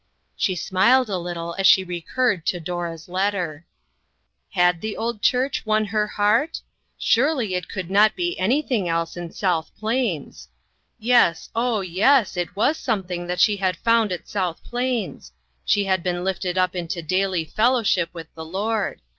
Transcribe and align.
She 0.35 0.55
smiled 0.55 1.11
a 1.11 1.19
little 1.19 1.53
as 1.59 1.67
she 1.67 1.83
recurred 1.83 2.43
to 2.47 2.59
Dora's 2.59 3.07
letter. 3.07 3.67
INTERRUPTED. 4.51 4.55
Had 4.55 4.81
the 4.81 4.97
old 4.97 5.21
church 5.21 5.63
won 5.63 5.85
her 5.85 6.07
heart? 6.07 6.59
Surely 6.97 7.53
it 7.53 7.69
could 7.69 7.91
not 7.91 8.15
be 8.15 8.35
anything 8.39 8.89
else 8.89 9.15
in 9.15 9.29
South 9.31 9.69
Plains! 9.77 10.49
Yes, 10.97 11.51
oh, 11.53 11.81
yes, 11.81 12.35
it 12.35 12.55
was 12.55 12.77
something 12.79 13.27
that 13.27 13.39
she 13.39 13.57
had 13.57 13.77
found 13.77 14.11
at 14.11 14.27
South 14.27 14.63
Plains; 14.63 15.33
she 15.63 15.83
had 15.85 16.01
been 16.01 16.23
lifted 16.23 16.57
up 16.57 16.75
into 16.75 17.03
daily 17.03 17.45
fellowship 17.45 18.09
with 18.11 18.33
the 18.33 18.43
Lord. 18.43 19.01